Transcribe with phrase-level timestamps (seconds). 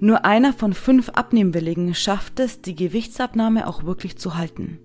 [0.00, 4.78] Nur einer von fünf Abnehmwilligen schafft es, die Gewichtsabnahme auch wirklich zu halten.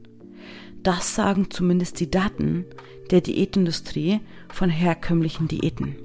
[0.83, 2.65] Das sagen zumindest die Daten
[3.12, 5.96] der Diätindustrie von herkömmlichen Diäten.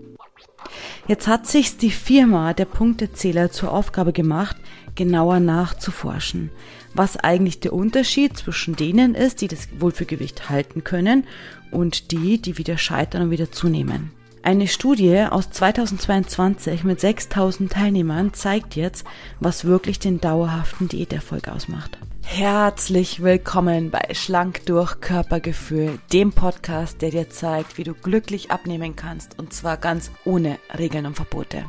[1.09, 4.57] Jetzt hat sich die Firma der Punktezähler zur Aufgabe gemacht,
[4.95, 6.51] genauer nachzuforschen,
[6.95, 11.27] was eigentlich der Unterschied zwischen denen ist, die das Wohlfühlgewicht halten können
[11.73, 14.13] und die, die wieder scheitern und wieder zunehmen.
[14.43, 19.05] Eine Studie aus 2022 mit 6000 Teilnehmern zeigt jetzt,
[19.39, 21.99] was wirklich den dauerhaften Diäterfolg ausmacht.
[22.25, 28.97] Herzlich willkommen bei Schlank durch Körpergefühl, dem Podcast, der dir zeigt, wie du glücklich abnehmen
[28.97, 31.67] kannst und zwar ganz ohne Regeln und Verbote.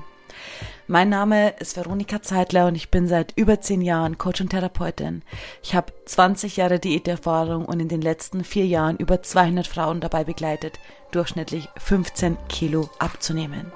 [0.91, 5.22] Mein Name ist Veronika Zeitler und ich bin seit über zehn Jahren Coach und Therapeutin.
[5.63, 10.26] Ich habe 20 Jahre Diäterfahrung und in den letzten vier Jahren über 200 Frauen dabei
[10.26, 10.80] begleitet,
[11.13, 13.72] durchschnittlich 15 Kilo abzunehmen.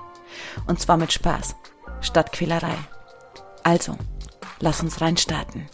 [0.67, 1.55] Und zwar mit Spaß,
[2.01, 2.75] statt Quälerei.
[3.63, 3.95] Also,
[4.59, 5.69] lass uns reinstarten.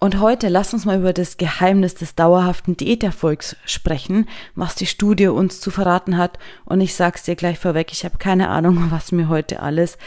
[0.00, 5.26] Und heute lass uns mal über das Geheimnis des dauerhaften Diäterfolgs sprechen, was die Studie
[5.26, 6.38] uns zu verraten hat.
[6.64, 9.98] Und ich sag's dir gleich vorweg, ich habe keine Ahnung, was mir heute alles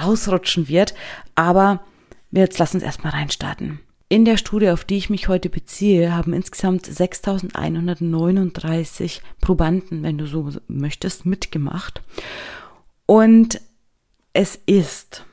[0.00, 0.94] rausrutschen wird.
[1.34, 1.80] Aber
[2.30, 3.80] jetzt lass uns erstmal reinstarten.
[4.08, 10.26] In der Studie, auf die ich mich heute beziehe, haben insgesamt 6139 Probanden, wenn du
[10.26, 12.02] so möchtest, mitgemacht.
[13.06, 13.60] Und
[14.32, 15.24] es ist,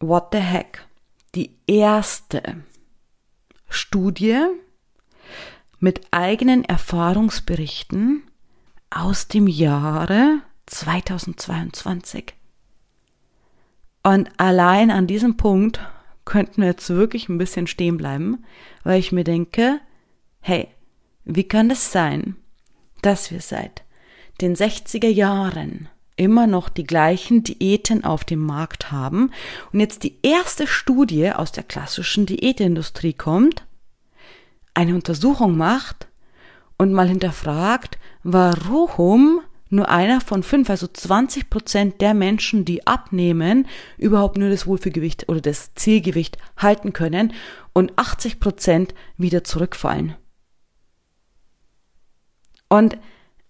[0.00, 0.84] what the heck,
[1.34, 2.62] die erste
[3.74, 4.38] Studie
[5.78, 8.22] mit eigenen Erfahrungsberichten
[8.90, 12.34] aus dem Jahre 2022.
[14.02, 15.80] Und allein an diesem Punkt
[16.24, 18.44] könnten wir jetzt wirklich ein bisschen stehen bleiben,
[18.84, 19.80] weil ich mir denke,
[20.40, 20.68] hey,
[21.24, 22.36] wie kann es sein,
[23.00, 23.82] dass wir seit
[24.40, 29.30] den 60er Jahren immer noch die gleichen Diäten auf dem Markt haben
[29.72, 33.64] und jetzt die erste Studie aus der klassischen Diätindustrie kommt,
[34.74, 36.08] eine Untersuchung macht
[36.76, 39.40] und mal hinterfragt, warum
[39.72, 45.30] nur einer von fünf, also 20 Prozent der Menschen, die abnehmen, überhaupt nur das Wohlfühlgewicht
[45.30, 47.32] oder das Zielgewicht halten können
[47.72, 50.14] und 80 Prozent wieder zurückfallen.
[52.68, 52.98] Und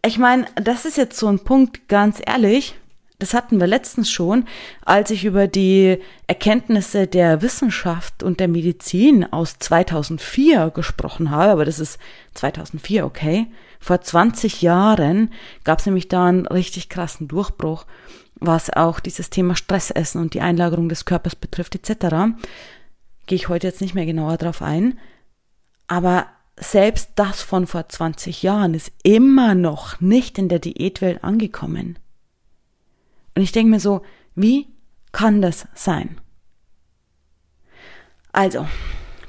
[0.04, 2.74] ich meine, das ist jetzt so ein Punkt, ganz ehrlich,
[3.22, 4.46] das hatten wir letztens schon,
[4.84, 11.64] als ich über die Erkenntnisse der Wissenschaft und der Medizin aus 2004 gesprochen habe, aber
[11.64, 12.00] das ist
[12.34, 13.46] 2004, okay.
[13.78, 17.86] Vor 20 Jahren gab es nämlich da einen richtig krassen Durchbruch,
[18.34, 22.34] was auch dieses Thema Stressessen und die Einlagerung des Körpers betrifft etc.
[23.26, 24.98] Gehe ich heute jetzt nicht mehr genauer drauf ein.
[25.86, 26.26] Aber
[26.58, 31.98] selbst das von vor 20 Jahren ist immer noch nicht in der Diätwelt angekommen.
[33.34, 34.02] Und ich denke mir so,
[34.34, 34.66] wie
[35.12, 36.20] kann das sein?
[38.32, 38.66] Also,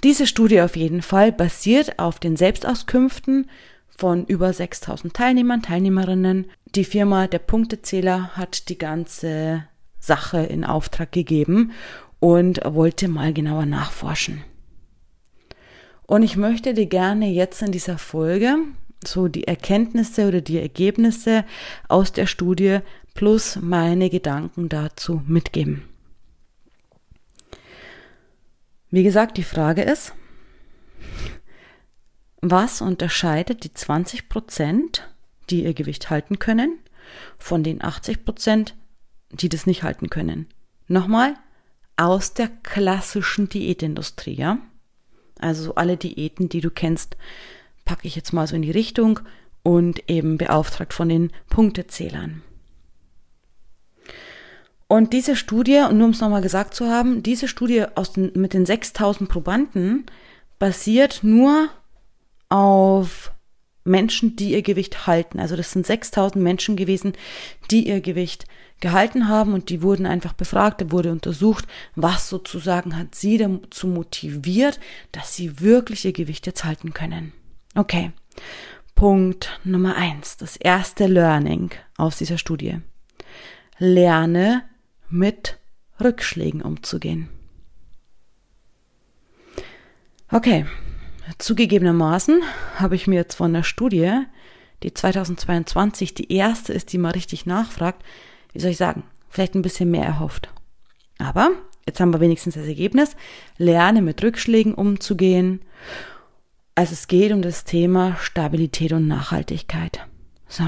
[0.03, 3.49] diese Studie auf jeden Fall basiert auf den Selbstauskünften
[3.97, 6.49] von über 6000 Teilnehmern, Teilnehmerinnen.
[6.75, 9.65] Die Firma Der Punktezähler hat die ganze
[9.99, 11.71] Sache in Auftrag gegeben
[12.19, 14.43] und wollte mal genauer nachforschen.
[16.05, 18.57] Und ich möchte dir gerne jetzt in dieser Folge
[19.07, 21.45] so die Erkenntnisse oder die Ergebnisse
[21.87, 22.79] aus der Studie
[23.13, 25.83] plus meine Gedanken dazu mitgeben.
[28.89, 30.13] Wie gesagt, die Frage ist,
[32.41, 35.09] was unterscheidet die 20 Prozent,
[35.49, 36.77] die ihr Gewicht halten können,
[37.37, 38.75] von den 80 Prozent,
[39.31, 40.47] die das nicht halten können?
[40.87, 41.35] Nochmal,
[41.95, 44.57] aus der klassischen Diätindustrie, ja?
[45.39, 47.17] Also alle Diäten, die du kennst,
[47.85, 49.19] packe ich jetzt mal so in die Richtung
[49.63, 52.41] und eben beauftragt von den Punktezählern.
[54.87, 58.31] Und diese Studie, und nur um es nochmal gesagt zu haben, diese Studie aus den,
[58.35, 60.05] mit den 6000 Probanden
[60.59, 61.69] basiert nur
[62.49, 63.31] auf
[63.85, 65.39] Menschen, die ihr Gewicht halten.
[65.39, 67.13] Also das sind 6000 Menschen gewesen,
[67.71, 68.45] die ihr Gewicht
[68.83, 73.87] gehalten haben und die wurden einfach befragt, da wurde untersucht, was sozusagen hat sie dazu
[73.87, 74.79] motiviert,
[75.11, 77.31] dass sie wirklich ihr Gewicht jetzt halten können.
[77.73, 78.11] Okay.
[78.93, 82.79] Punkt Nummer eins, das erste Learning aus dieser Studie.
[83.79, 84.63] Lerne
[85.09, 85.57] mit
[85.99, 87.29] Rückschlägen umzugehen.
[90.29, 90.65] Okay,
[91.37, 92.41] zugegebenermaßen
[92.75, 94.11] habe ich mir jetzt von der Studie,
[94.83, 98.03] die 2022 die erste ist, die mal richtig nachfragt,
[98.53, 100.49] wie soll ich sagen, vielleicht ein bisschen mehr erhofft.
[101.19, 101.51] Aber
[101.85, 103.15] jetzt haben wir wenigstens das Ergebnis,
[103.57, 105.61] lerne mit Rückschlägen umzugehen.
[106.75, 109.99] Also es geht um das Thema Stabilität und Nachhaltigkeit.
[110.47, 110.63] So.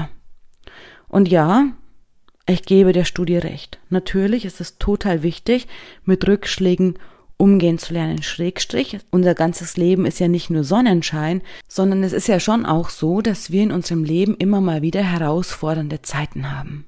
[1.08, 1.72] Und ja,
[2.48, 3.80] Ich gebe der Studie recht.
[3.90, 5.66] Natürlich ist es total wichtig,
[6.04, 6.94] mit Rückschlägen
[7.36, 8.22] umgehen zu lernen.
[8.22, 12.88] Schrägstrich, unser ganzes Leben ist ja nicht nur Sonnenschein, sondern es ist ja schon auch
[12.88, 16.86] so, dass wir in unserem Leben immer mal wieder herausfordernde Zeiten haben.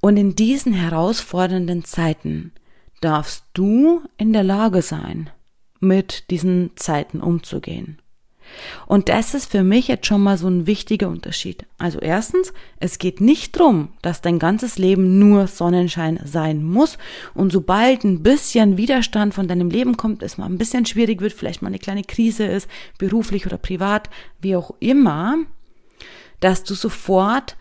[0.00, 2.52] Und in diesen herausfordernden Zeiten
[3.00, 5.30] darfst du in der Lage sein,
[5.80, 7.98] mit diesen Zeiten umzugehen.
[8.86, 11.64] Und das ist für mich jetzt schon mal so ein wichtiger Unterschied.
[11.78, 16.98] Also erstens, es geht nicht drum, dass dein ganzes Leben nur Sonnenschein sein muss.
[17.34, 21.32] Und sobald ein bisschen Widerstand von deinem Leben kommt, es mal ein bisschen schwierig wird,
[21.32, 22.68] vielleicht mal eine kleine Krise ist,
[22.98, 24.10] beruflich oder privat,
[24.40, 25.36] wie auch immer,
[26.40, 27.56] dass du sofort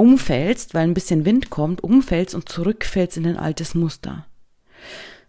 [0.00, 4.26] umfällst, weil ein bisschen Wind kommt, umfällst und zurückfällst in ein altes Muster.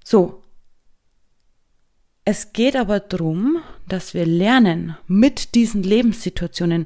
[0.03, 0.41] So,
[2.23, 3.57] es geht aber darum,
[3.87, 6.85] dass wir lernen, mit diesen Lebenssituationen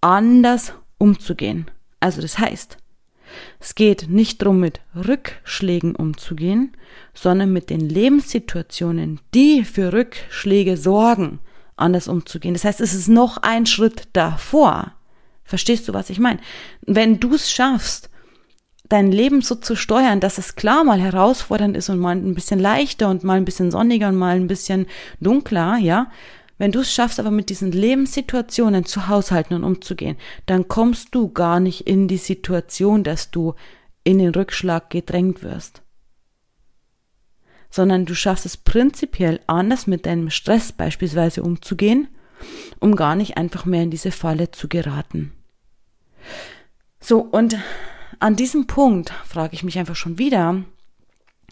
[0.00, 1.70] anders umzugehen.
[2.00, 2.78] Also das heißt,
[3.60, 6.74] es geht nicht darum, mit Rückschlägen umzugehen,
[7.12, 11.40] sondern mit den Lebenssituationen, die für Rückschläge sorgen,
[11.76, 12.54] anders umzugehen.
[12.54, 14.95] Das heißt, es ist noch ein Schritt davor.
[15.46, 16.40] Verstehst du, was ich meine?
[16.82, 18.10] Wenn du es schaffst,
[18.88, 22.60] dein Leben so zu steuern, dass es klar mal herausfordernd ist und mal ein bisschen
[22.60, 24.86] leichter und mal ein bisschen sonniger und mal ein bisschen
[25.20, 26.10] dunkler, ja.
[26.58, 30.16] Wenn du es schaffst, aber mit diesen Lebenssituationen zu haushalten und umzugehen,
[30.46, 33.54] dann kommst du gar nicht in die Situation, dass du
[34.04, 35.82] in den Rückschlag gedrängt wirst.
[37.70, 42.08] Sondern du schaffst es prinzipiell anders mit deinem Stress beispielsweise umzugehen,
[42.80, 45.35] um gar nicht einfach mehr in diese Falle zu geraten.
[47.00, 47.56] So, und
[48.18, 50.64] an diesem Punkt frage ich mich einfach schon wieder,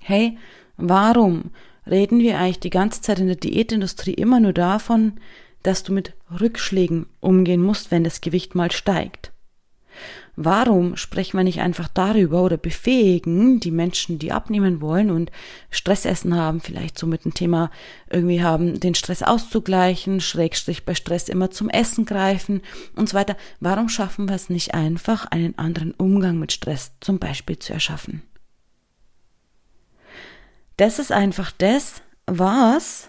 [0.00, 0.38] hey,
[0.76, 1.50] warum
[1.86, 5.20] reden wir eigentlich die ganze Zeit in der Diätindustrie immer nur davon,
[5.62, 9.33] dass du mit Rückschlägen umgehen musst, wenn das Gewicht mal steigt?
[10.36, 15.30] Warum sprechen wir nicht einfach darüber oder befähigen die Menschen, die abnehmen wollen und
[15.70, 17.70] Stressessen haben, vielleicht so mit dem Thema
[18.10, 22.62] irgendwie haben, den Stress auszugleichen, Schrägstrich bei Stress immer zum Essen greifen
[22.96, 23.36] und so weiter.
[23.60, 28.22] Warum schaffen wir es nicht einfach, einen anderen Umgang mit Stress zum Beispiel zu erschaffen?
[30.76, 33.08] Das ist einfach das, was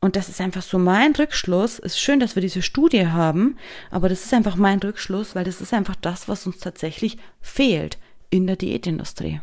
[0.00, 1.78] und das ist einfach so mein Rückschluss.
[1.78, 3.56] Ist schön, dass wir diese Studie haben,
[3.90, 7.98] aber das ist einfach mein Rückschluss, weil das ist einfach das, was uns tatsächlich fehlt
[8.30, 9.40] in der Diätindustrie.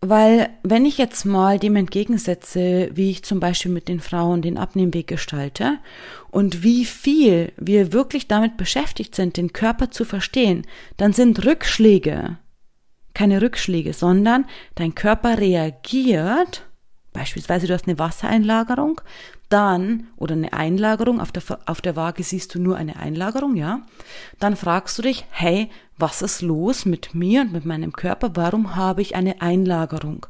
[0.00, 4.58] Weil wenn ich jetzt mal dem entgegensetze, wie ich zum Beispiel mit den Frauen den
[4.58, 5.78] Abnehmweg gestalte
[6.30, 12.38] und wie viel wir wirklich damit beschäftigt sind, den Körper zu verstehen, dann sind Rückschläge
[13.14, 16.64] keine Rückschläge, sondern dein Körper reagiert
[17.12, 19.00] Beispielsweise du hast eine Wassereinlagerung,
[19.52, 23.82] dann, oder eine Einlagerung, auf der, auf der Waage siehst du nur eine Einlagerung, ja,
[24.38, 28.30] dann fragst du dich, hey, was ist los mit mir und mit meinem Körper?
[28.34, 30.26] Warum habe ich eine Einlagerung?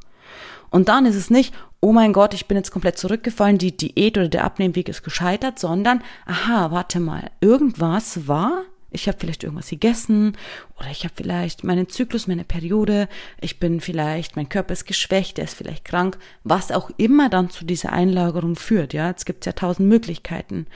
[0.70, 4.16] Und dann ist es nicht, oh mein Gott, ich bin jetzt komplett zurückgefallen, die Diät
[4.16, 9.70] oder der Abnehmweg ist gescheitert, sondern, aha, warte mal, irgendwas war ich habe vielleicht irgendwas
[9.70, 10.36] gegessen
[10.78, 13.08] oder ich habe vielleicht meinen Zyklus, meine Periode,
[13.40, 17.50] ich bin vielleicht, mein Körper ist geschwächt, er ist vielleicht krank, was auch immer dann
[17.50, 18.92] zu dieser Einlagerung führt.
[18.92, 20.66] Ja, es gibt ja tausend Möglichkeiten.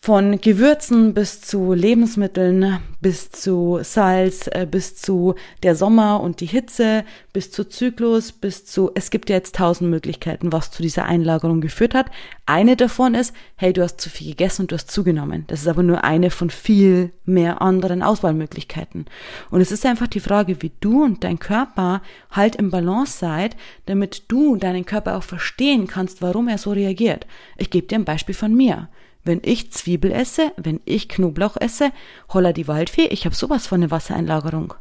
[0.00, 5.34] Von Gewürzen bis zu Lebensmitteln, bis zu Salz, äh, bis zu
[5.64, 9.90] der Sommer und die Hitze, bis zu Zyklus, bis zu, es gibt ja jetzt tausend
[9.90, 12.06] Möglichkeiten, was zu dieser Einlagerung geführt hat.
[12.46, 15.44] Eine davon ist, hey, du hast zu viel gegessen und du hast zugenommen.
[15.48, 19.06] Das ist aber nur eine von viel mehr anderen Auswahlmöglichkeiten.
[19.50, 22.00] Und es ist einfach die Frage, wie du und dein Körper
[22.30, 27.26] halt im Balance seid, damit du deinen Körper auch verstehen kannst, warum er so reagiert.
[27.56, 28.88] Ich gebe dir ein Beispiel von mir.
[29.26, 31.90] Wenn ich Zwiebel esse, wenn ich Knoblauch esse,
[32.32, 34.74] holla die Waldfee, ich habe sowas von einer Wassereinlagerung.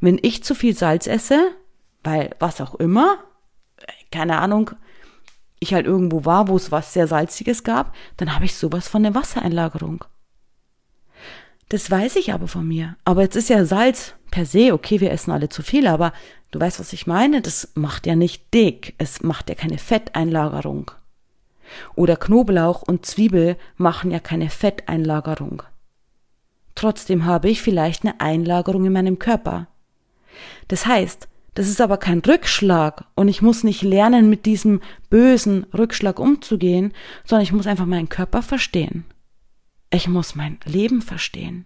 [0.00, 1.52] Wenn ich zu viel Salz esse,
[2.02, 3.18] weil was auch immer,
[4.10, 4.70] keine Ahnung,
[5.58, 9.04] ich halt irgendwo war, wo es was sehr Salziges gab, dann habe ich sowas von
[9.04, 10.06] einer Wassereinlagerung.
[11.68, 12.96] Das weiß ich aber von mir.
[13.04, 16.14] Aber jetzt ist ja Salz per se, okay, wir essen alle zu viel, aber
[16.50, 17.42] du weißt, was ich meine?
[17.42, 18.94] Das macht ja nicht dick.
[18.96, 20.92] Es macht ja keine Fetteinlagerung.
[21.94, 25.62] Oder Knoblauch und Zwiebel machen ja keine Fetteinlagerung.
[26.74, 29.66] Trotzdem habe ich vielleicht eine Einlagerung in meinem Körper.
[30.68, 35.64] Das heißt, das ist aber kein Rückschlag und ich muss nicht lernen, mit diesem bösen
[35.72, 36.92] Rückschlag umzugehen,
[37.24, 39.06] sondern ich muss einfach meinen Körper verstehen.
[39.90, 41.64] Ich muss mein Leben verstehen.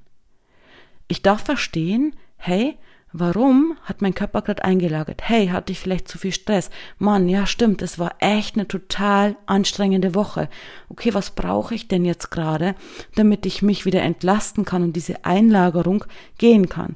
[1.09, 2.79] Ich darf verstehen, hey,
[3.13, 5.23] Warum hat mein Körper gerade eingelagert?
[5.25, 6.71] Hey, hatte ich vielleicht zu viel Stress?
[6.99, 10.49] Mann, ja stimmt, es war echt eine total anstrengende Woche.
[10.89, 12.77] Okay, was brauche ich denn jetzt gerade,
[13.17, 16.05] damit ich mich wieder entlasten kann und diese Einlagerung
[16.39, 16.95] gehen kann?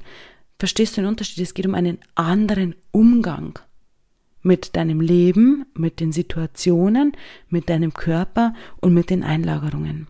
[0.57, 1.43] Verstehst du den Unterschied?
[1.43, 3.59] Es geht um einen anderen Umgang
[4.41, 7.11] mit deinem Leben, mit den Situationen,
[7.49, 10.07] mit deinem Körper und mit den Einlagerungen.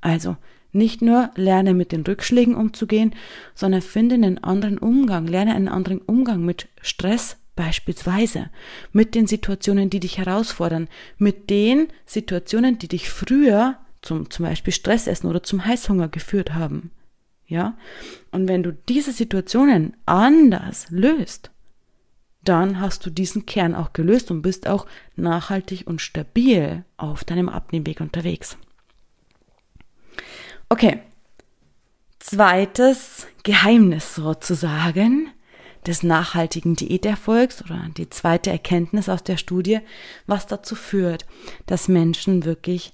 [0.00, 0.36] Also
[0.76, 3.14] nicht nur lerne mit den Rückschlägen umzugehen,
[3.54, 8.50] sondern finde einen anderen Umgang, lerne einen anderen Umgang mit Stress beispielsweise,
[8.92, 14.72] mit den Situationen, die dich herausfordern, mit den Situationen, die dich früher zum, zum Beispiel
[14.72, 16.90] Stressessen oder zum Heißhunger geführt haben.
[17.46, 17.76] Ja?
[18.30, 21.50] Und wenn du diese Situationen anders löst,
[22.44, 27.48] dann hast du diesen Kern auch gelöst und bist auch nachhaltig und stabil auf deinem
[27.48, 28.56] Abnehmweg unterwegs.
[30.68, 31.00] Okay.
[32.18, 35.30] Zweites Geheimnis sozusagen
[35.86, 39.78] des nachhaltigen Diäterfolgs oder die zweite Erkenntnis aus der Studie,
[40.26, 41.24] was dazu führt,
[41.66, 42.92] dass Menschen wirklich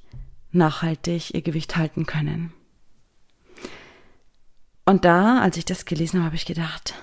[0.51, 2.53] nachhaltig ihr Gewicht halten können.
[4.85, 6.95] Und da, als ich das gelesen habe, habe ich gedacht,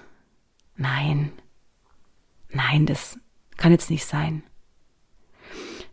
[0.76, 1.32] nein,
[2.50, 3.18] nein, das
[3.58, 4.44] kann jetzt nicht sein.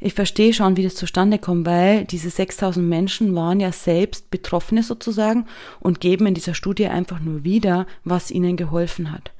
[0.06, 4.84] Ich verstehe schon, wie das zustande kommt, weil diese 6000 Menschen waren ja selbst Betroffene
[4.84, 5.46] sozusagen
[5.80, 9.32] und geben in dieser Studie einfach nur wieder, was ihnen geholfen hat.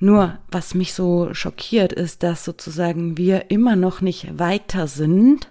[0.00, 5.48] Nur, was mich so schockiert, ist, dass sozusagen wir immer noch nicht weiter sind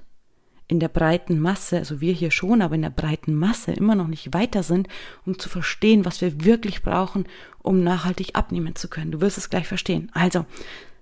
[0.68, 4.08] in der breiten Masse, also wir hier schon, aber in der breiten Masse immer noch
[4.08, 4.89] nicht weiter sind,
[5.25, 7.28] um zu verstehen, was wir wirklich brauchen,
[7.60, 9.12] um nachhaltig abnehmen zu können.
[9.12, 10.12] Du wirst es gleich verstehen.
[10.13, 10.46] Also,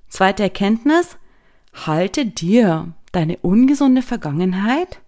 [0.10, 1.18] zweite Erkenntnis,
[1.74, 5.01] halte dir deine ungesunde Vergangenheit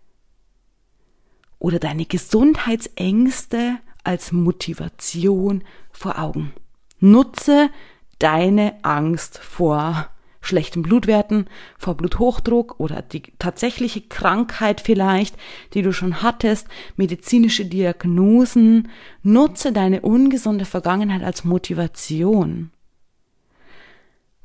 [1.59, 6.51] oder deine Gesundheitsängste als Motivation vor Augen.
[6.99, 7.69] Nutze
[8.17, 10.09] deine Angst vor
[10.41, 11.45] schlechten Blutwerten,
[11.77, 15.35] vor Bluthochdruck oder die tatsächliche Krankheit vielleicht,
[15.75, 18.89] die du schon hattest, medizinische Diagnosen.
[19.21, 22.71] Nutze deine ungesunde Vergangenheit als Motivation.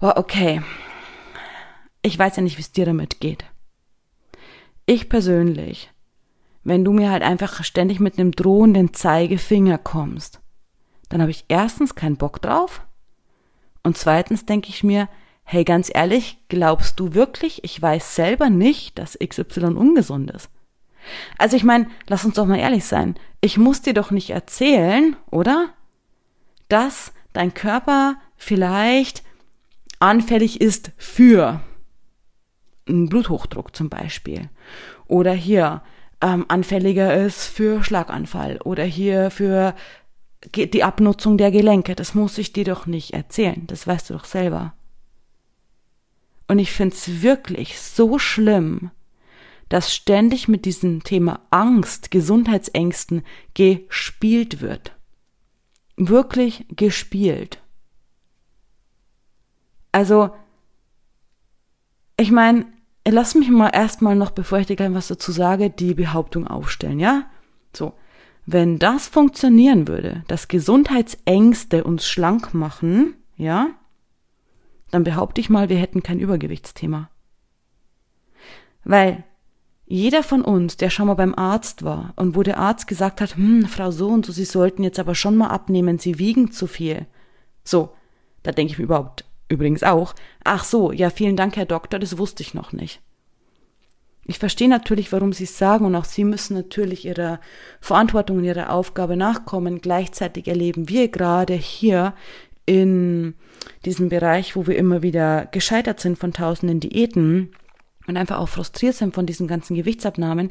[0.00, 0.60] Wow, okay.
[2.02, 3.46] Ich weiß ja nicht, wie es dir damit geht.
[4.86, 5.90] Ich persönlich,
[6.62, 10.40] wenn du mir halt einfach ständig mit einem drohenden Zeigefinger kommst,
[11.08, 12.82] dann habe ich erstens keinen Bock drauf
[13.82, 15.08] und zweitens denke ich mir,
[15.44, 20.50] hey, ganz ehrlich, glaubst du wirklich, ich weiß selber nicht, dass XY ungesund ist?
[21.38, 23.14] Also ich meine, lass uns doch mal ehrlich sein.
[23.40, 25.68] Ich muss dir doch nicht erzählen, oder?
[26.68, 29.22] Dass dein Körper vielleicht
[29.98, 31.60] anfällig ist für
[32.86, 34.50] Bluthochdruck zum Beispiel.
[35.06, 35.82] Oder hier
[36.20, 38.58] ähm, anfälliger ist für Schlaganfall.
[38.64, 39.74] Oder hier für
[40.54, 41.94] die Abnutzung der Gelenke.
[41.94, 43.66] Das muss ich dir doch nicht erzählen.
[43.66, 44.74] Das weißt du doch selber.
[46.48, 48.90] Und ich finde es wirklich so schlimm,
[49.68, 53.22] dass ständig mit diesem Thema Angst, Gesundheitsängsten
[53.54, 54.92] gespielt wird.
[55.96, 57.62] Wirklich gespielt.
[59.90, 60.30] Also,
[62.16, 62.66] ich meine,
[63.12, 66.98] lass mich mal erstmal noch, bevor ich dir gleich was dazu sage, die Behauptung aufstellen,
[66.98, 67.24] ja?
[67.74, 67.94] So.
[68.46, 73.70] Wenn das funktionieren würde, dass Gesundheitsängste uns schlank machen, ja,
[74.90, 77.08] dann behaupte ich mal, wir hätten kein Übergewichtsthema.
[78.84, 79.24] Weil
[79.86, 83.36] jeder von uns, der schon mal beim Arzt war und wo der Arzt gesagt hat,
[83.36, 86.66] hm, Frau so und so, Sie sollten jetzt aber schon mal abnehmen, Sie wiegen zu
[86.66, 87.06] viel.
[87.64, 87.94] So,
[88.42, 92.18] da denke ich mir überhaupt übrigens auch, ach so, ja, vielen Dank, Herr Doktor, das
[92.18, 93.00] wusste ich noch nicht.
[94.26, 97.40] Ich verstehe natürlich, warum Sie es sagen und auch Sie müssen natürlich Ihrer
[97.80, 99.80] Verantwortung und Ihrer Aufgabe nachkommen.
[99.80, 102.14] Gleichzeitig erleben wir gerade hier
[102.64, 103.34] in
[103.84, 107.50] diesem Bereich, wo wir immer wieder gescheitert sind von tausenden Diäten
[108.06, 110.50] und einfach auch frustriert sind von diesen ganzen Gewichtsabnahmen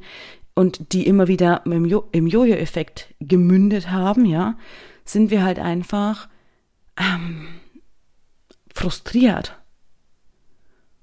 [0.53, 4.55] und die immer wieder im, jo im Jojo-Effekt gemündet haben, ja,
[5.03, 6.29] sind wir halt einfach
[6.97, 7.47] ähm,
[8.83, 9.57] frustriert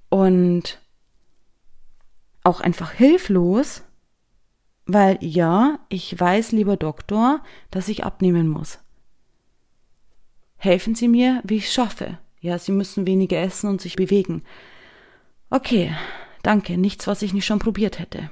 [0.08, 0.78] und
[2.44, 3.82] auch einfach hilflos,
[4.86, 8.78] weil ja, ich weiß, lieber Doktor, dass ich abnehmen muss
[10.60, 12.18] helfen Sie mir, wie ich es schaffe.
[12.40, 14.42] Ja, Sie müssen weniger essen und sich bewegen.
[15.48, 15.92] Okay,
[16.42, 18.30] danke, nichts, was ich nicht schon probiert hätte.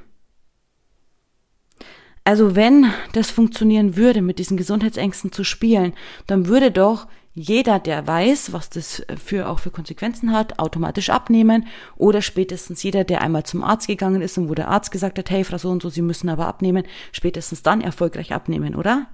[2.22, 5.94] Also wenn das funktionieren würde, mit diesen Gesundheitsängsten zu spielen,
[6.26, 11.66] dann würde doch jeder, der weiß, was das für auch für Konsequenzen hat, automatisch abnehmen
[11.96, 15.30] oder spätestens jeder, der einmal zum Arzt gegangen ist und wo der Arzt gesagt hat,
[15.30, 19.06] hey, Frau so und so, Sie müssen aber abnehmen, spätestens dann erfolgreich abnehmen, oder?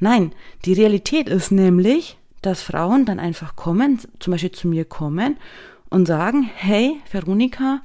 [0.00, 0.32] Nein,
[0.64, 5.36] die Realität ist nämlich, dass Frauen dann einfach kommen, zum Beispiel zu mir kommen
[5.90, 7.82] und sagen, hey, Veronika,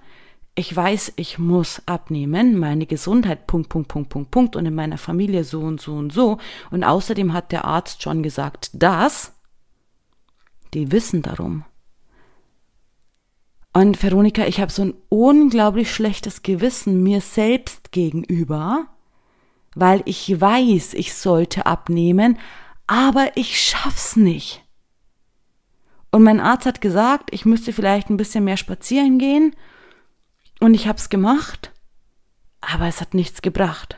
[0.55, 4.97] ich weiß, ich muss abnehmen, meine Gesundheit, Punkt, Punkt, Punkt, Punkt, Punkt, und in meiner
[4.97, 6.39] Familie so und so und so.
[6.71, 9.38] Und außerdem hat der Arzt schon gesagt, dass,
[10.73, 11.65] die wissen darum.
[13.73, 18.88] Und Veronika, ich habe so ein unglaublich schlechtes Gewissen mir selbst gegenüber,
[19.75, 22.39] weil ich weiß, ich sollte abnehmen,
[22.88, 24.63] aber ich schaff's nicht.
[26.11, 29.55] Und mein Arzt hat gesagt, ich müsste vielleicht ein bisschen mehr spazieren gehen.
[30.59, 31.71] Und ich hab's gemacht,
[32.61, 33.97] aber es hat nichts gebracht.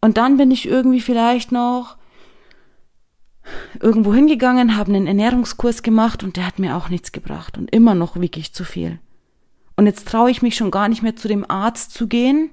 [0.00, 1.96] Und dann bin ich irgendwie vielleicht noch
[3.80, 7.58] irgendwo hingegangen, habe einen Ernährungskurs gemacht und der hat mir auch nichts gebracht.
[7.58, 8.98] Und immer noch wiege ich zu viel.
[9.76, 12.50] Und jetzt traue ich mich schon gar nicht mehr zu dem Arzt zu gehen,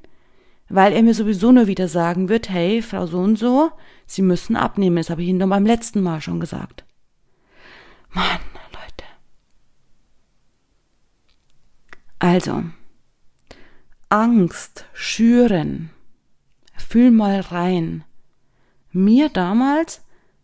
[0.69, 3.71] weil er mir sowieso nur wieder sagen wird, hey, Frau so und so,
[4.05, 4.97] Sie müssen abnehmen.
[4.97, 6.83] Das habe ich Ihnen doch beim letzten Mal schon gesagt.
[8.09, 8.39] Mann,
[8.73, 9.05] Leute.
[12.19, 12.63] Also,
[14.09, 15.89] Angst schüren.
[16.75, 18.03] Fühl mal rein.
[18.91, 20.02] Mir damals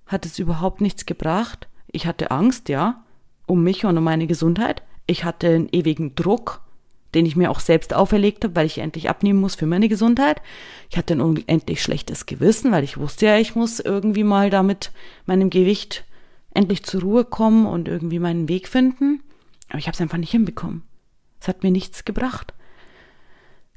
[0.09, 1.67] hat es überhaupt nichts gebracht.
[1.91, 3.03] Ich hatte Angst, ja,
[3.45, 4.81] um mich und um meine Gesundheit.
[5.05, 6.61] Ich hatte einen ewigen Druck,
[7.13, 10.41] den ich mir auch selbst auferlegt habe, weil ich endlich abnehmen muss für meine Gesundheit.
[10.89, 14.91] Ich hatte ein unendlich schlechtes Gewissen, weil ich wusste ja, ich muss irgendwie mal damit
[15.25, 16.03] meinem Gewicht
[16.53, 19.21] endlich zur Ruhe kommen und irgendwie meinen Weg finden.
[19.69, 20.83] Aber ich habe es einfach nicht hinbekommen.
[21.39, 22.53] Es hat mir nichts gebracht.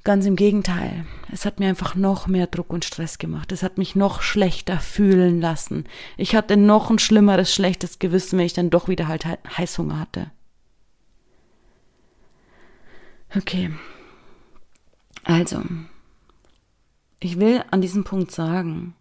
[0.05, 1.07] Ganz im Gegenteil.
[1.31, 3.53] Es hat mir einfach noch mehr Druck und Stress gemacht.
[3.53, 5.85] Es hat mich noch schlechter fühlen lassen.
[6.17, 10.33] Ich hatte noch ein schlimmeres, schlechtes Gewissen, wenn ich dann doch wieder halt Heißhunger hatte.
[13.35, 13.71] Okay.
[15.23, 15.63] Also,
[17.21, 18.95] ich will an diesem Punkt sagen,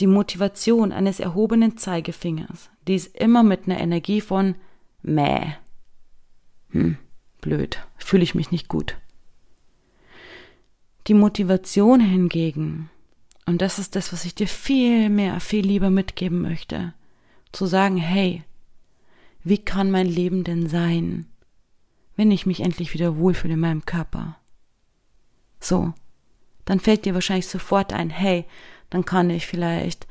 [0.00, 4.54] die Motivation eines erhobenen Zeigefingers, die ist immer mit einer Energie von
[5.02, 5.56] Mäh.
[6.70, 6.96] Hm,
[7.42, 8.96] blöd, fühle ich mich nicht gut.
[11.06, 12.90] Die Motivation hingegen,
[13.46, 16.94] und das ist das, was ich dir viel mehr, viel lieber mitgeben möchte,
[17.52, 18.44] zu sagen, hey,
[19.42, 21.26] wie kann mein Leben denn sein,
[22.16, 24.36] wenn ich mich endlich wieder wohlfühle in meinem Körper?
[25.58, 25.94] So,
[26.64, 28.44] dann fällt dir wahrscheinlich sofort ein, hey,
[28.90, 30.06] dann kann ich vielleicht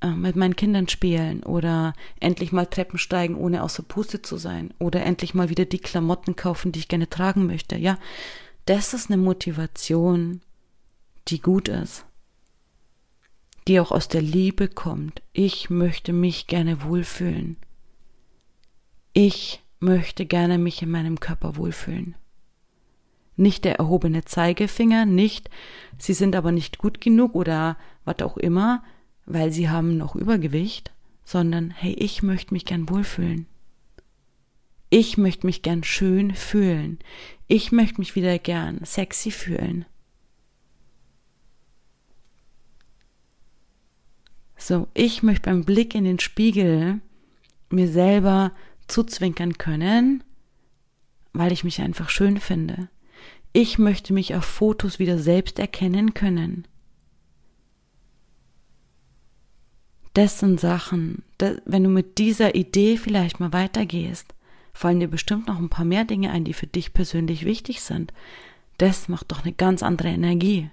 [0.00, 4.74] äh, mit meinen Kindern spielen oder endlich mal Treppen steigen, ohne außer Puste zu sein
[4.78, 7.76] oder endlich mal wieder die Klamotten kaufen, die ich gerne tragen möchte.
[7.76, 7.98] Ja,
[8.66, 10.40] das ist eine Motivation,
[11.28, 12.04] die gut ist,
[13.68, 15.22] die auch aus der Liebe kommt.
[15.32, 17.56] Ich möchte mich gerne wohlfühlen.
[19.12, 22.16] Ich möchte gerne mich in meinem Körper wohlfühlen.
[23.36, 25.50] Nicht der erhobene Zeigefinger, nicht,
[25.98, 28.82] sie sind aber nicht gut genug oder was auch immer,
[29.26, 30.92] weil sie haben noch Übergewicht,
[31.24, 33.46] sondern hey, ich möchte mich gern wohlfühlen.
[34.96, 37.00] Ich möchte mich gern schön fühlen.
[37.48, 39.86] Ich möchte mich wieder gern sexy fühlen.
[44.56, 47.00] So, ich möchte beim Blick in den Spiegel
[47.70, 48.52] mir selber
[48.86, 50.22] zuzwinkern können,
[51.32, 52.88] weil ich mich einfach schön finde.
[53.52, 56.68] Ich möchte mich auf Fotos wieder selbst erkennen können.
[60.12, 61.24] Das sind Sachen,
[61.64, 64.33] wenn du mit dieser Idee vielleicht mal weitergehst,
[64.74, 68.12] fallen dir bestimmt noch ein paar mehr Dinge ein, die für dich persönlich wichtig sind.
[68.76, 70.68] Das macht doch eine ganz andere Energie.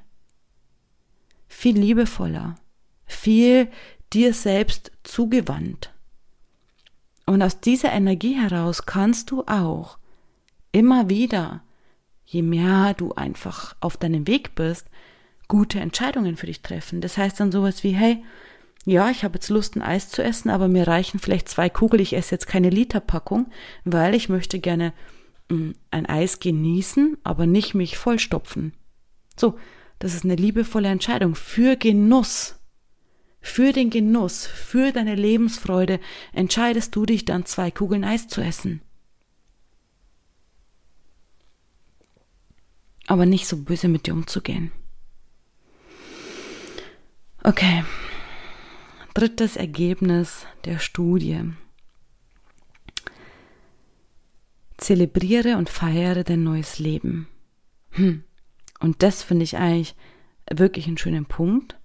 [1.47, 2.55] Viel liebevoller,
[3.05, 3.69] viel
[4.11, 5.93] dir selbst zugewandt.
[7.25, 9.97] Und aus dieser Energie heraus kannst du auch
[10.73, 11.61] immer wieder
[12.31, 14.87] je mehr du einfach auf deinem Weg bist,
[15.49, 17.01] gute Entscheidungen für dich treffen.
[17.01, 18.23] Das heißt dann sowas wie, hey,
[18.85, 22.01] ja, ich habe jetzt Lust, ein Eis zu essen, aber mir reichen vielleicht zwei Kugel.
[22.01, 23.49] Ich esse jetzt keine Literpackung,
[23.83, 24.93] weil ich möchte gerne
[25.49, 28.73] mm, ein Eis genießen, aber nicht mich vollstopfen.
[29.37, 29.57] So,
[29.99, 32.57] das ist eine liebevolle Entscheidung für Genuss.
[33.39, 35.99] Für den Genuss, für deine Lebensfreude
[36.31, 38.81] entscheidest du dich dann, zwei Kugeln Eis zu essen.
[43.11, 44.71] aber nicht so böse mit dir umzugehen.
[47.43, 47.83] Okay.
[49.13, 51.41] Drittes Ergebnis der Studie.
[54.77, 57.27] Zelebriere und feiere dein neues Leben.
[57.91, 58.23] Hm.
[58.79, 59.95] Und das finde ich eigentlich
[60.49, 61.77] wirklich einen schönen Punkt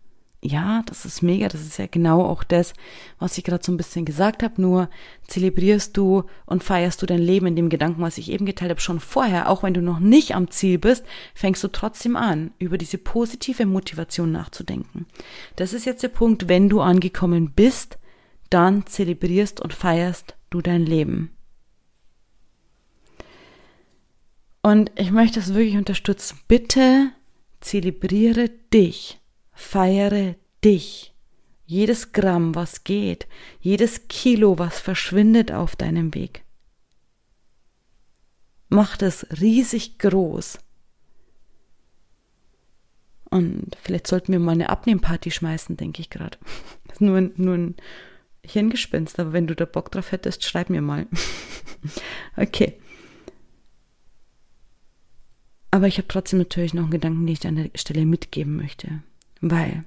[0.43, 2.75] ja, das ist mega, das ist ja genau auch das,
[3.19, 4.89] was ich gerade so ein bisschen gesagt habe, nur
[5.27, 8.81] zelebrierst du und feierst du dein Leben in dem Gedanken, was ich eben geteilt habe,
[8.81, 12.79] schon vorher, auch wenn du noch nicht am Ziel bist, fängst du trotzdem an, über
[12.79, 15.07] diese positive Motivation nachzudenken.
[15.57, 17.99] Das ist jetzt der Punkt, wenn du angekommen bist,
[18.51, 21.31] dann zelebrierst und feierst du dein Leben.
[24.63, 26.41] Und ich möchte das wirklich unterstützen.
[26.49, 27.11] Bitte
[27.61, 29.21] zelebriere dich
[29.57, 31.15] Feiere dich.
[31.65, 33.27] jedes Gramm, was geht,
[33.59, 36.45] jedes Kilo, was verschwindet auf deinem Weg.
[38.69, 40.59] Mach das riesig groß.
[43.31, 46.39] Und vielleicht sollten wir mal eine Abnehmparty schmeißen, denke ich gerade.
[47.01, 47.75] nur, nur ein
[48.45, 51.09] Hirngespinst, aber wenn du da Bock drauf hättest, schreib mir mal.
[52.37, 52.79] okay.
[55.71, 59.03] Aber ich habe trotzdem natürlich noch einen Gedanken, den ich an der Stelle mitgeben möchte.
[59.51, 59.85] Weil,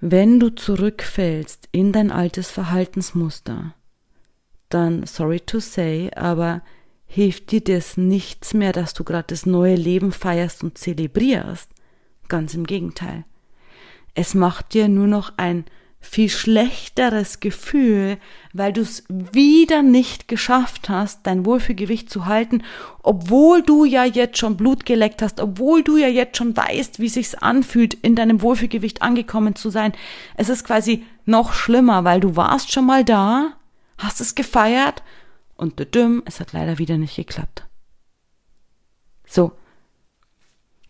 [0.00, 3.74] wenn du zurückfällst in dein altes Verhaltensmuster,
[4.68, 6.62] dann, sorry to say, aber
[7.06, 11.70] hilft dir das nichts mehr, dass du gerade das neue Leben feierst und zelebrierst.
[12.28, 13.24] Ganz im Gegenteil.
[14.14, 15.64] Es macht dir nur noch ein
[16.06, 18.18] viel schlechteres Gefühl,
[18.52, 22.62] weil du es wieder nicht geschafft hast, dein Wohlfühlgewicht zu halten,
[23.02, 27.08] obwohl du ja jetzt schon Blut geleckt hast, obwohl du ja jetzt schon weißt, wie
[27.08, 29.92] sich's anfühlt, in deinem Wohlfühlgewicht angekommen zu sein.
[30.36, 33.52] Es ist quasi noch schlimmer, weil du warst schon mal da,
[33.98, 35.02] hast es gefeiert
[35.56, 37.66] und düdüm, es hat leider wieder nicht geklappt.
[39.26, 39.52] So.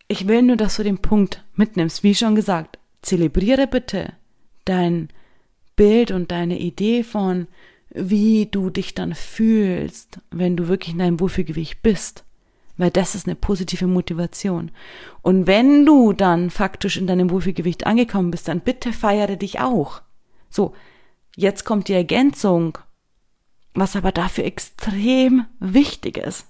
[0.09, 2.79] Ich will nur, dass du den Punkt mitnimmst, wie schon gesagt.
[3.03, 4.13] Zelebriere bitte
[4.67, 5.09] dein
[5.77, 7.49] Bild und deine Idee von,
[7.91, 12.25] wie du dich dann fühlst, wenn du wirklich in deinem Wohlfühlgewicht bist.
[12.77, 14.71] Weil das ist eine positive Motivation.
[15.23, 20.03] Und wenn du dann faktisch in deinem Wohlfühlgewicht angekommen bist, dann bitte feiere dich auch.
[20.51, 20.75] So,
[21.35, 22.77] jetzt kommt die Ergänzung,
[23.73, 26.47] was aber dafür extrem wichtig ist.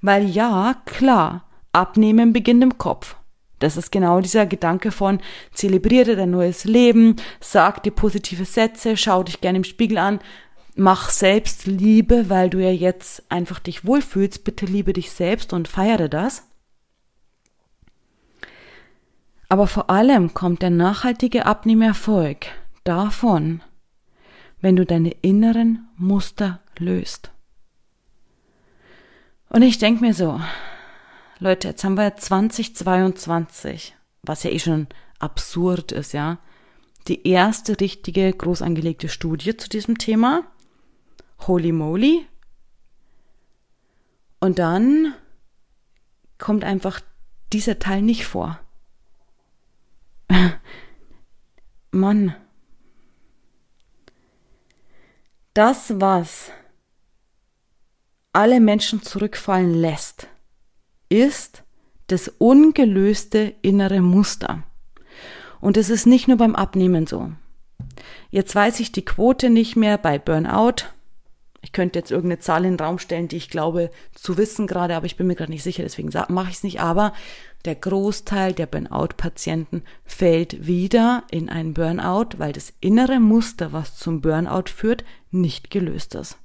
[0.00, 3.16] Weil ja, klar, abnehmen beginnt im Kopf.
[3.62, 5.20] Das ist genau dieser Gedanke von
[5.52, 10.20] zelebriere dein neues Leben, sag dir positive Sätze, schau dich gerne im Spiegel an,
[10.74, 14.44] mach selbst Liebe, weil du ja jetzt einfach dich wohlfühlst.
[14.44, 16.48] Bitte liebe dich selbst und feiere das.
[19.48, 22.46] Aber vor allem kommt der nachhaltige Abnehmerfolg
[22.84, 23.60] davon,
[24.60, 27.30] wenn du deine inneren Muster löst.
[29.50, 30.40] Und ich denke mir so,
[31.42, 34.86] Leute, jetzt haben wir 2022, was ja eh schon
[35.18, 36.38] absurd ist, ja.
[37.08, 40.44] Die erste richtige groß angelegte Studie zu diesem Thema.
[41.40, 42.24] Holy moly.
[44.38, 45.14] Und dann
[46.38, 47.00] kommt einfach
[47.52, 48.60] dieser Teil nicht vor.
[51.90, 52.36] Mann.
[55.54, 56.52] Das, was
[58.32, 60.28] alle Menschen zurückfallen lässt,
[61.12, 61.62] ist
[62.06, 64.62] das ungelöste innere Muster.
[65.60, 67.30] Und es ist nicht nur beim Abnehmen so.
[68.30, 70.86] Jetzt weiß ich die Quote nicht mehr bei Burnout.
[71.60, 74.96] Ich könnte jetzt irgendeine Zahl in den Raum stellen, die ich glaube zu wissen gerade,
[74.96, 76.80] aber ich bin mir gerade nicht sicher, deswegen mache ich es nicht.
[76.80, 77.12] Aber
[77.66, 84.22] der Großteil der Burnout-Patienten fällt wieder in einen Burnout, weil das innere Muster, was zum
[84.22, 86.38] Burnout führt, nicht gelöst ist.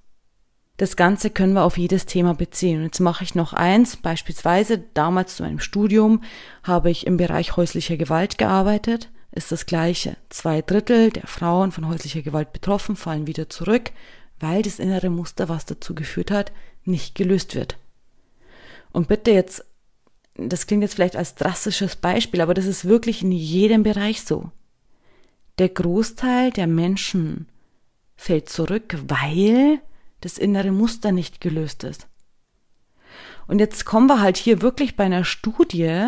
[0.78, 2.78] Das Ganze können wir auf jedes Thema beziehen.
[2.78, 3.98] Und jetzt mache ich noch eins.
[3.98, 6.22] Beispielsweise damals zu meinem Studium
[6.64, 9.10] habe ich im Bereich häuslicher Gewalt gearbeitet.
[9.32, 10.18] Ist das Gleiche.
[10.30, 13.92] Zwei Drittel der Frauen von häuslicher Gewalt betroffen fallen wieder zurück,
[14.40, 16.52] weil das innere Muster, was dazu geführt hat,
[16.86, 17.78] nicht gelöst wird.
[18.92, 19.66] Und bitte jetzt,
[20.36, 24.52] das klingt jetzt vielleicht als drastisches Beispiel, aber das ist wirklich in jedem Bereich so.
[25.58, 27.48] Der Großteil der Menschen
[28.16, 29.82] fällt zurück, weil
[30.22, 32.08] das innere Muster nicht gelöst ist.
[33.48, 36.06] Und jetzt kommen wir halt hier wirklich bei einer Studie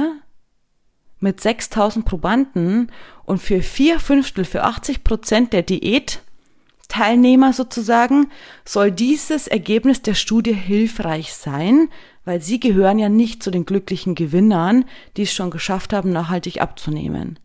[1.19, 2.91] mit 6000 Probanden
[3.23, 8.29] und für vier Fünftel, für 80 Prozent der Diätteilnehmer sozusagen
[8.65, 11.89] soll dieses Ergebnis der Studie hilfreich sein,
[12.25, 14.85] weil sie gehören ja nicht zu den glücklichen Gewinnern,
[15.17, 17.39] die es schon geschafft haben, nachhaltig abzunehmen.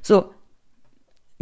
[0.00, 0.32] So,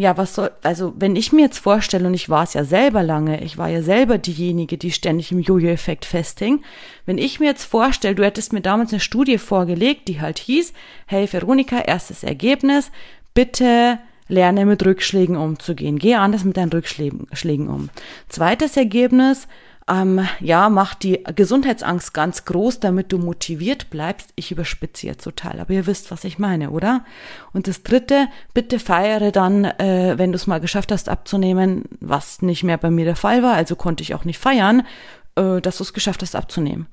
[0.00, 3.02] ja, was soll, also wenn ich mir jetzt vorstelle, und ich war es ja selber
[3.02, 6.62] lange, ich war ja selber diejenige, die ständig im Jojo-Effekt festhing,
[7.04, 10.72] wenn ich mir jetzt vorstelle, du hättest mir damals eine Studie vorgelegt, die halt hieß,
[11.04, 12.90] hey Veronika, erstes Ergebnis,
[13.34, 17.90] bitte lerne mit Rückschlägen umzugehen, geh anders mit deinen Rückschlägen um.
[18.30, 19.48] Zweites Ergebnis,
[19.90, 24.32] ähm, ja, mach die Gesundheitsangst ganz groß, damit du motiviert bleibst.
[24.36, 27.04] Ich überspitze jetzt total, aber ihr wisst, was ich meine, oder?
[27.52, 32.40] Und das dritte, bitte feiere dann, äh, wenn du es mal geschafft hast abzunehmen, was
[32.40, 34.86] nicht mehr bei mir der Fall war, also konnte ich auch nicht feiern,
[35.34, 36.86] äh, dass du es geschafft hast abzunehmen.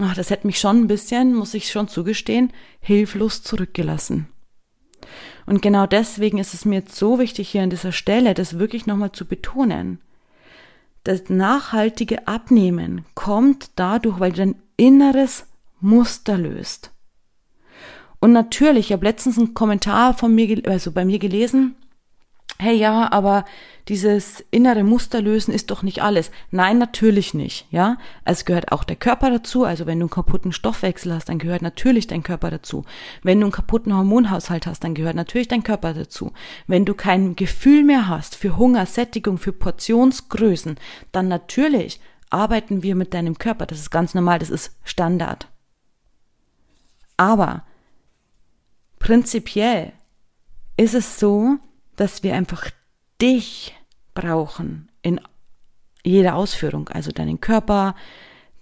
[0.00, 4.28] Ach, das hätte mich schon ein bisschen, muss ich schon zugestehen, hilflos zurückgelassen.
[5.50, 8.86] Und genau deswegen ist es mir jetzt so wichtig, hier an dieser Stelle das wirklich
[8.86, 9.98] nochmal zu betonen.
[11.02, 15.46] Das nachhaltige Abnehmen kommt dadurch, weil du dein inneres
[15.80, 16.92] Muster löst.
[18.20, 21.74] Und natürlich, ich habe letztens einen Kommentar von mir, also bei mir gelesen,
[22.60, 23.44] hey ja, aber
[23.88, 26.30] dieses innere Muster lösen ist doch nicht alles.
[26.50, 27.96] Nein, natürlich nicht, ja.
[28.24, 29.64] Es gehört auch der Körper dazu.
[29.64, 32.84] Also wenn du einen kaputten Stoffwechsel hast, dann gehört natürlich dein Körper dazu.
[33.22, 36.32] Wenn du einen kaputten Hormonhaushalt hast, dann gehört natürlich dein Körper dazu.
[36.66, 40.76] Wenn du kein Gefühl mehr hast für Hunger, Sättigung, für Portionsgrößen,
[41.10, 43.66] dann natürlich arbeiten wir mit deinem Körper.
[43.66, 45.48] Das ist ganz normal, das ist Standard.
[47.16, 47.64] Aber
[48.98, 49.92] prinzipiell
[50.76, 51.58] ist es so,
[51.96, 52.70] dass wir einfach
[53.20, 53.74] dich
[54.14, 55.20] brauchen in
[56.02, 57.94] jeder Ausführung, also deinen Körper,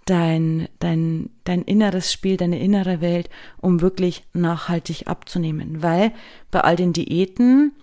[0.05, 5.81] dein, dein, dein inneres Spiel, deine innere Welt, um wirklich nachhaltig abzunehmen.
[5.83, 6.11] Weil
[6.51, 7.73] bei all den Diäten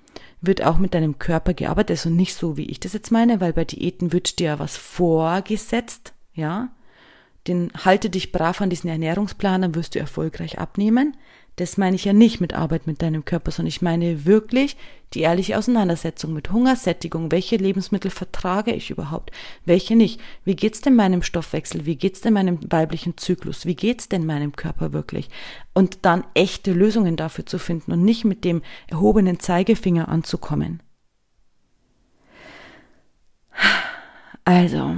[0.40, 3.52] wird auch mit deinem Körper gearbeitet, also nicht so, wie ich das jetzt meine, weil
[3.52, 6.68] bei Diäten wird dir was vorgesetzt, ja.
[7.46, 11.16] Den halte dich brav an diesen Ernährungsplan, dann wirst du erfolgreich abnehmen.
[11.56, 14.76] Das meine ich ja nicht mit Arbeit mit deinem Körper, sondern ich meine wirklich
[15.14, 17.32] die ehrliche Auseinandersetzung mit Hungersättigung.
[17.32, 19.30] Welche Lebensmittel vertrage ich überhaupt?
[19.64, 20.20] Welche nicht?
[20.44, 21.86] Wie geht's denn meinem Stoffwechsel?
[21.86, 23.64] Wie geht's denn meinem weiblichen Zyklus?
[23.64, 25.30] Wie geht's denn meinem Körper wirklich?
[25.72, 30.82] Und dann echte Lösungen dafür zu finden und nicht mit dem erhobenen Zeigefinger anzukommen.
[34.44, 34.94] Also,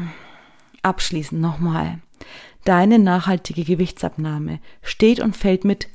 [0.83, 2.01] abschließend nochmal.
[2.64, 5.88] Deine nachhaltige Gewichtsabnahme steht und fällt mit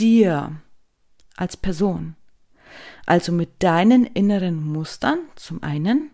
[0.00, 0.56] dir
[1.36, 2.16] als Person.
[3.06, 6.10] Also mit deinen inneren Mustern zum einen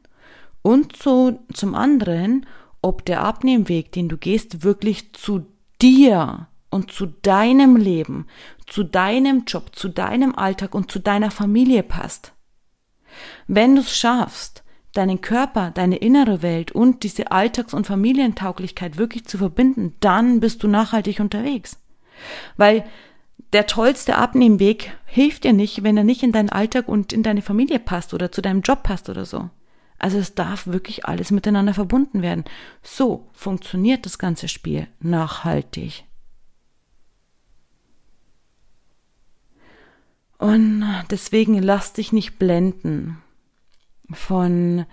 [0.63, 2.47] und so, zum anderen,
[2.83, 5.47] ob der Abnehmweg, den du gehst, wirklich zu
[5.81, 8.27] dir und zu deinem Leben,
[8.67, 12.33] zu deinem Job, zu deinem Alltag und zu deiner Familie passt.
[13.47, 19.27] Wenn du es schaffst, deinen Körper, deine innere Welt und diese Alltags- und Familientauglichkeit wirklich
[19.27, 21.79] zu verbinden, dann bist du nachhaltig unterwegs.
[22.57, 22.85] Weil
[23.53, 27.43] der tollste Abnehmweg hilft dir nicht, wenn er nicht in deinen Alltag und in deine
[27.43, 29.51] Familie passt oder zu deinem Job passt oder so.
[29.99, 32.45] Also es darf wirklich alles miteinander verbunden werden.
[32.83, 36.05] So funktioniert das ganze Spiel nachhaltig.
[40.39, 43.23] Und deswegen lass dich nicht blenden
[44.13, 44.85] von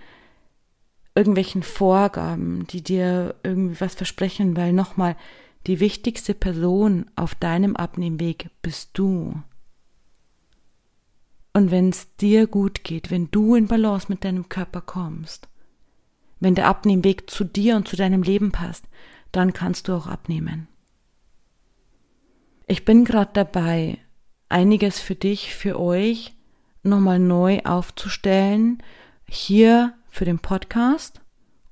[1.14, 5.16] irgendwelchen Vorgaben, die dir irgendwie was versprechen, weil nochmal,
[5.66, 9.42] die wichtigste Person auf deinem Abnehmweg bist du.
[11.52, 15.48] Und wenn es dir gut geht, wenn du in Balance mit deinem Körper kommst,
[16.40, 18.84] wenn der Abnehmweg zu dir und zu deinem Leben passt,
[19.32, 20.68] dann kannst du auch abnehmen.
[22.66, 23.98] Ich bin gerade dabei,
[24.48, 26.34] einiges für dich, für euch
[26.82, 28.82] nochmal neu aufzustellen,
[29.26, 31.20] hier für den Podcast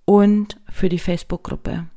[0.04, 1.88] und für die Facebook-Gruppe.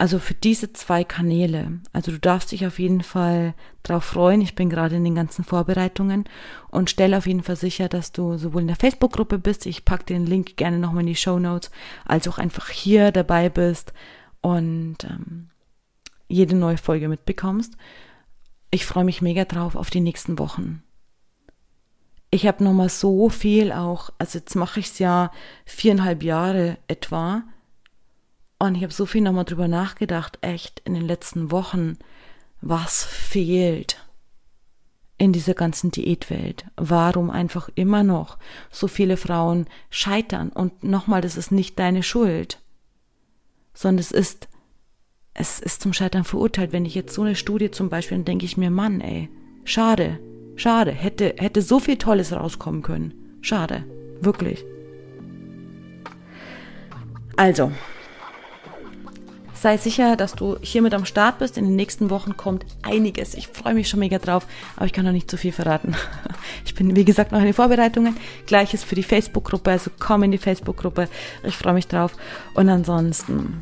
[0.00, 1.80] Also für diese zwei Kanäle.
[1.92, 4.40] Also du darfst dich auf jeden Fall drauf freuen.
[4.40, 6.24] Ich bin gerade in den ganzen Vorbereitungen
[6.70, 10.06] und stelle auf jeden Fall sicher, dass du sowohl in der Facebook-Gruppe bist, ich packe
[10.06, 11.70] den Link gerne nochmal in die Show Notes,
[12.06, 13.92] als auch einfach hier dabei bist
[14.40, 15.50] und ähm,
[16.28, 17.76] jede neue Folge mitbekommst.
[18.70, 20.82] Ich freue mich mega drauf auf die nächsten Wochen.
[22.30, 25.30] Ich habe nochmal so viel auch, also jetzt mache ich es ja
[25.66, 27.42] viereinhalb Jahre etwa
[28.60, 31.96] und ich habe so viel nochmal drüber nachgedacht, echt in den letzten Wochen,
[32.60, 33.96] was fehlt
[35.16, 36.66] in dieser ganzen Diätwelt.
[36.76, 38.36] Warum einfach immer noch
[38.70, 40.50] so viele Frauen scheitern.
[40.50, 42.58] Und nochmal, das ist nicht deine Schuld,
[43.72, 44.48] sondern es ist,
[45.32, 46.72] es ist zum Scheitern verurteilt.
[46.72, 49.30] Wenn ich jetzt so eine Studie zum Beispiel, dann denke ich mir, Mann, ey,
[49.64, 50.18] schade,
[50.56, 53.38] schade, hätte, hätte so viel Tolles rauskommen können.
[53.40, 53.84] Schade,
[54.20, 54.66] wirklich.
[57.36, 57.72] Also,
[59.60, 61.58] sei sicher, dass du hiermit am Start bist.
[61.58, 63.34] In den nächsten Wochen kommt einiges.
[63.34, 64.46] Ich freue mich schon mega drauf,
[64.76, 65.94] aber ich kann noch nicht zu viel verraten.
[66.64, 68.16] Ich bin, wie gesagt, noch in den Vorbereitungen.
[68.46, 71.08] Gleiches für die Facebook-Gruppe, also komm in die Facebook-Gruppe.
[71.42, 72.12] Ich freue mich drauf.
[72.54, 73.60] Und ansonsten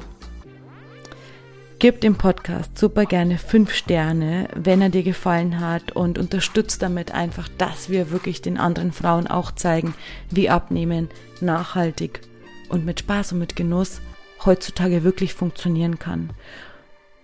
[1.79, 7.13] gib dem Podcast super gerne fünf Sterne, wenn er dir gefallen hat und unterstützt damit
[7.13, 9.95] einfach, dass wir wirklich den anderen Frauen auch zeigen,
[10.31, 11.09] wie abnehmen
[11.41, 12.21] nachhaltig
[12.69, 14.01] und mit Spaß und mit Genuss
[14.45, 16.31] heutzutage wirklich funktionieren kann.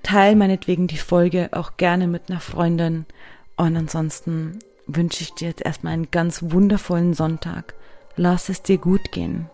[0.03, 3.07] Teil meinetwegen die Folge auch gerne mit einer Freundin.
[3.57, 7.75] Und ansonsten wünsche ich dir jetzt erstmal einen ganz wundervollen Sonntag.
[8.17, 9.49] Lass es dir gut gehen.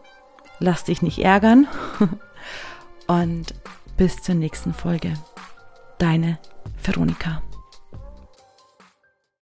[0.58, 1.68] Lass dich nicht ärgern.
[3.06, 3.54] Und
[3.96, 5.14] bis zur nächsten Folge.
[5.98, 6.38] Deine
[6.82, 7.42] Veronika.